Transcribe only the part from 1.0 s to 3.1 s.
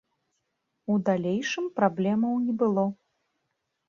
далейшым праблемаў не было.